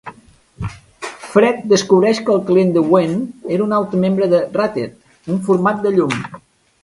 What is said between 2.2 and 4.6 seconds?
que el client de Gwen era un altre membre de